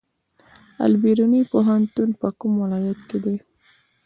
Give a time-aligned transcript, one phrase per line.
[0.85, 3.37] البیروني پوهنتون په کوم ولایت کې دی؟